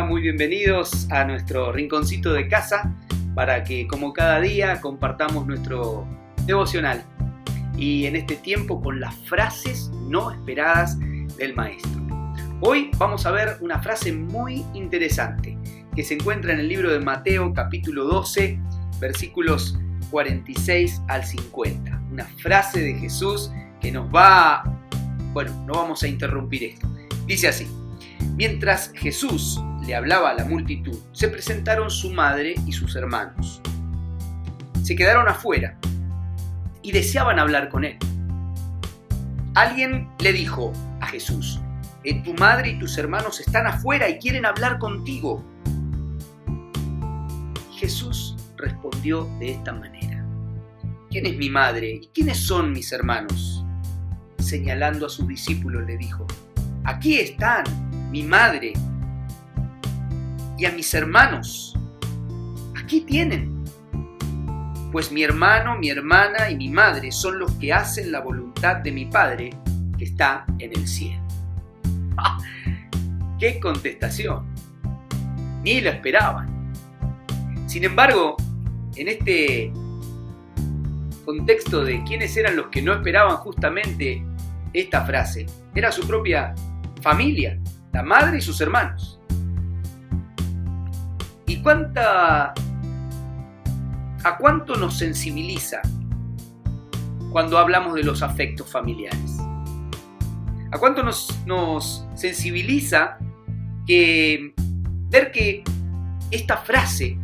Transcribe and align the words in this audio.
muy 0.00 0.22
bienvenidos 0.22 1.06
a 1.10 1.22
nuestro 1.24 1.70
rinconcito 1.70 2.32
de 2.32 2.48
casa 2.48 2.96
para 3.34 3.62
que 3.62 3.86
como 3.86 4.14
cada 4.14 4.40
día 4.40 4.80
compartamos 4.80 5.46
nuestro 5.46 6.08
devocional 6.46 7.04
y 7.76 8.06
en 8.06 8.16
este 8.16 8.36
tiempo 8.36 8.80
con 8.80 9.00
las 9.00 9.14
frases 9.28 9.90
no 10.08 10.30
esperadas 10.30 10.98
del 11.36 11.54
maestro. 11.54 12.00
Hoy 12.62 12.90
vamos 12.96 13.26
a 13.26 13.32
ver 13.32 13.58
una 13.60 13.82
frase 13.82 14.14
muy 14.14 14.64
interesante 14.72 15.58
que 15.94 16.02
se 16.02 16.14
encuentra 16.14 16.54
en 16.54 16.60
el 16.60 16.68
libro 16.68 16.90
de 16.90 16.98
Mateo 16.98 17.52
capítulo 17.52 18.04
12 18.04 18.58
versículos 18.98 19.78
46 20.10 21.02
al 21.08 21.22
50. 21.22 22.02
Una 22.10 22.24
frase 22.24 22.80
de 22.80 22.94
Jesús 22.94 23.52
que 23.78 23.92
nos 23.92 24.08
va, 24.12 24.64
bueno, 25.34 25.52
no 25.66 25.74
vamos 25.74 26.02
a 26.02 26.08
interrumpir 26.08 26.64
esto. 26.64 26.88
Dice 27.26 27.48
así, 27.48 27.68
mientras 28.34 28.92
Jesús 28.94 29.60
le 29.86 29.94
hablaba 29.94 30.30
a 30.30 30.34
la 30.34 30.44
multitud, 30.44 30.98
se 31.12 31.28
presentaron 31.28 31.90
su 31.90 32.10
madre 32.10 32.54
y 32.66 32.72
sus 32.72 32.96
hermanos. 32.96 33.60
Se 34.82 34.96
quedaron 34.96 35.28
afuera 35.28 35.78
y 36.82 36.92
deseaban 36.92 37.38
hablar 37.38 37.68
con 37.68 37.84
él. 37.84 37.98
Alguien 39.54 40.08
le 40.18 40.32
dijo 40.32 40.72
a 41.00 41.06
Jesús, 41.06 41.60
tu 42.24 42.34
madre 42.34 42.70
y 42.70 42.78
tus 42.78 42.98
hermanos 42.98 43.40
están 43.40 43.66
afuera 43.66 44.08
y 44.08 44.18
quieren 44.18 44.44
hablar 44.44 44.78
contigo. 44.78 45.44
Jesús 47.72 48.36
respondió 48.56 49.28
de 49.38 49.52
esta 49.52 49.72
manera, 49.72 50.24
¿quién 51.10 51.26
es 51.26 51.36
mi 51.36 51.50
madre 51.50 52.00
y 52.02 52.08
quiénes 52.14 52.38
son 52.38 52.72
mis 52.72 52.92
hermanos? 52.92 53.64
Señalando 54.38 55.06
a 55.06 55.08
sus 55.08 55.28
discípulos 55.28 55.84
le 55.86 55.96
dijo, 55.96 56.26
aquí 56.84 57.18
están 57.18 57.64
mi 58.12 58.22
madre 58.22 58.74
y 60.58 60.66
a 60.66 60.72
mis 60.72 60.92
hermanos. 60.92 61.74
Aquí 62.78 63.00
tienen. 63.00 63.64
Pues 64.92 65.10
mi 65.10 65.22
hermano, 65.22 65.78
mi 65.78 65.88
hermana 65.88 66.50
y 66.50 66.56
mi 66.56 66.68
madre 66.68 67.10
son 67.10 67.38
los 67.38 67.50
que 67.52 67.72
hacen 67.72 68.12
la 68.12 68.20
voluntad 68.20 68.76
de 68.76 68.92
mi 68.92 69.06
Padre 69.06 69.48
que 69.96 70.04
está 70.04 70.44
en 70.58 70.72
el 70.76 70.86
cielo. 70.86 71.22
¡Qué 73.38 73.58
contestación! 73.58 74.44
Ni 75.64 75.80
lo 75.80 75.88
esperaban. 75.88 76.74
Sin 77.66 77.84
embargo, 77.84 78.36
en 78.96 79.08
este 79.08 79.72
contexto 81.24 81.82
de 81.82 82.04
quiénes 82.04 82.36
eran 82.36 82.56
los 82.56 82.66
que 82.66 82.82
no 82.82 82.92
esperaban 82.92 83.38
justamente 83.38 84.22
esta 84.74 85.06
frase, 85.06 85.46
era 85.74 85.90
su 85.90 86.06
propia 86.06 86.54
familia, 87.00 87.58
la 87.92 88.02
madre 88.02 88.38
y 88.38 88.40
sus 88.40 88.60
hermanos. 88.60 89.20
¿Y 91.46 91.62
cuánta... 91.62 92.54
¿A 94.24 94.36
cuánto 94.38 94.76
nos 94.76 94.98
sensibiliza 94.98 95.82
cuando 97.32 97.58
hablamos 97.58 97.94
de 97.94 98.04
los 98.04 98.22
afectos 98.22 98.70
familiares? 98.70 99.38
¿A 100.70 100.78
cuánto 100.78 101.02
nos, 101.02 101.40
nos 101.44 102.06
sensibiliza 102.14 103.18
que 103.84 104.54
ver 105.10 105.32
que 105.32 105.64
esta 106.30 106.56
frase 106.58 107.18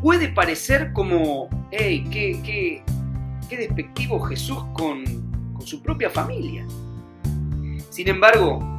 puede 0.00 0.28
parecer 0.28 0.92
como, 0.92 1.48
hey, 1.72 2.06
qué, 2.12 2.40
qué, 2.44 2.84
qué 3.48 3.56
despectivo 3.56 4.20
Jesús 4.20 4.64
con, 4.72 5.04
con 5.52 5.66
su 5.66 5.82
propia 5.82 6.10
familia? 6.10 6.64
Sin 7.90 8.08
embargo, 8.08 8.77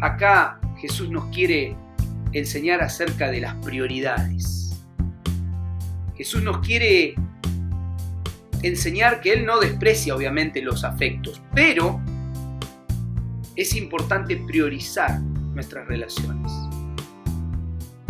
acá 0.00 0.60
Jesús 0.78 1.10
nos 1.10 1.26
quiere 1.26 1.76
enseñar 2.32 2.82
acerca 2.82 3.30
de 3.30 3.40
las 3.40 3.54
prioridades. 3.56 4.84
Jesús 6.16 6.42
nos 6.42 6.58
quiere 6.58 7.14
enseñar 8.62 9.20
que 9.20 9.32
Él 9.32 9.46
no 9.46 9.58
desprecia 9.60 10.14
obviamente 10.14 10.62
los 10.62 10.84
afectos, 10.84 11.42
pero 11.54 12.00
es 13.54 13.74
importante 13.74 14.36
priorizar 14.36 15.20
nuestras 15.20 15.86
relaciones. 15.86 16.52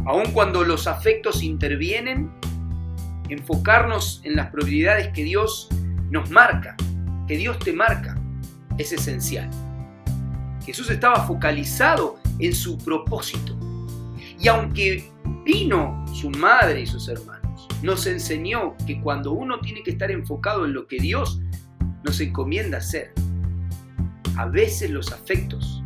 Aun 0.05 0.31
cuando 0.33 0.65
los 0.65 0.87
afectos 0.87 1.43
intervienen, 1.43 2.31
enfocarnos 3.29 4.21
en 4.25 4.37
las 4.37 4.51
prioridades 4.51 5.09
que 5.09 5.25
Dios 5.25 5.69
nos 6.11 6.31
marca, 6.31 6.77
que 7.27 7.37
Dios 7.37 7.59
te 7.59 7.73
marca, 7.73 8.17
es 8.79 8.93
esencial. 8.93 9.51
Jesús 10.67 10.91
estaba 10.91 11.25
focalizado 11.27 12.19
en 12.41 12.53
su 12.53 12.77
propósito, 12.77 13.57
y 14.39 14.49
aunque 14.49 15.09
vino 15.45 16.05
su 16.13 16.29
madre 16.31 16.81
y 16.81 16.87
sus 16.87 17.09
hermanos, 17.09 17.69
nos 17.83 18.05
enseñó 18.07 18.75
que 18.85 19.01
cuando 19.01 19.31
uno 19.31 19.61
tiene 19.61 19.85
que 19.85 19.93
estar 19.93 20.11
enfocado 20.11 20.65
en 20.65 20.75
lo 20.75 20.89
que 20.89 20.99
Dios 20.99 21.41
nos 22.03 22.21
encomienda 22.21 22.79
hacer, 22.79 23.13
a 24.37 24.47
veces 24.47 24.91
los 24.91 25.13
afectos 25.13 25.85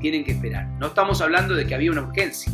tienen 0.00 0.24
que 0.24 0.32
esperar. 0.32 0.68
No 0.78 0.86
estamos 0.88 1.20
hablando 1.20 1.54
de 1.54 1.66
que 1.66 1.74
había 1.74 1.90
una 1.90 2.02
urgencia. 2.02 2.52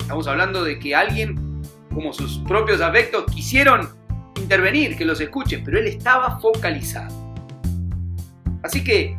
Estamos 0.00 0.26
hablando 0.26 0.64
de 0.64 0.78
que 0.80 0.94
alguien, 0.94 1.62
como 1.94 2.12
sus 2.12 2.38
propios 2.40 2.80
afectos, 2.80 3.24
quisieron 3.26 3.88
intervenir, 4.36 4.96
que 4.96 5.04
los 5.04 5.20
escuchen, 5.20 5.62
pero 5.64 5.78
él 5.78 5.86
estaba 5.86 6.38
focalizado. 6.40 7.14
Así 8.62 8.82
que, 8.84 9.16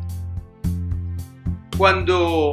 cuando 1.78 2.52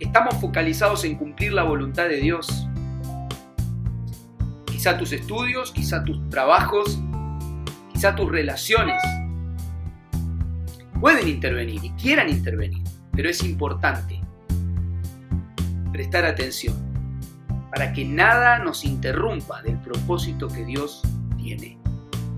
estamos 0.00 0.34
focalizados 0.40 1.04
en 1.04 1.14
cumplir 1.14 1.52
la 1.52 1.62
voluntad 1.62 2.08
de 2.08 2.16
Dios. 2.16 2.66
Quizá 4.66 4.98
tus 4.98 5.12
estudios, 5.12 5.70
quizá 5.70 6.02
tus 6.02 6.28
trabajos, 6.28 6.98
quizá 7.92 8.16
tus 8.16 8.28
relaciones 8.30 9.00
pueden 11.00 11.28
intervenir 11.28 11.84
y 11.84 11.90
quieran 11.90 12.28
intervenir, 12.28 12.82
pero 13.12 13.30
es 13.30 13.44
importante 13.44 14.20
prestar 15.92 16.24
atención 16.24 16.74
para 17.70 17.92
que 17.92 18.04
nada 18.04 18.58
nos 18.58 18.84
interrumpa 18.84 19.62
del 19.62 19.78
propósito 19.78 20.48
que 20.48 20.64
Dios 20.64 21.02
tiene. 21.36 21.78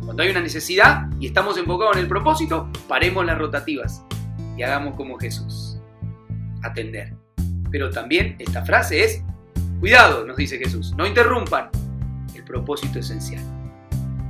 Cuando 0.05 0.23
hay 0.23 0.29
una 0.29 0.43
necesidad 0.43 1.09
y 1.19 1.27
estamos 1.27 1.57
enfocados 1.57 1.97
en 1.97 2.03
el 2.03 2.09
propósito, 2.09 2.69
paremos 2.87 3.25
las 3.25 3.39
rotativas 3.39 4.05
y 4.57 4.63
hagamos 4.63 4.95
como 4.95 5.19
Jesús. 5.19 5.70
Atender. 6.62 7.15
Pero 7.71 7.91
también 7.91 8.37
esta 8.38 8.65
frase 8.65 9.04
es, 9.04 9.22
cuidado, 9.78 10.26
nos 10.26 10.37
dice 10.37 10.59
Jesús, 10.59 10.94
no 10.97 11.06
interrumpan 11.06 11.71
el 12.34 12.44
propósito 12.44 12.98
esencial. 12.98 13.43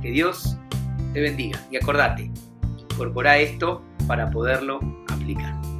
Que 0.01 0.11
Dios 0.11 0.57
te 1.13 1.21
bendiga 1.21 1.59
y 1.71 1.77
acordate, 1.77 2.31
incorpora 2.77 3.37
esto 3.37 3.83
para 4.07 4.29
poderlo 4.29 4.79
aplicar. 5.09 5.70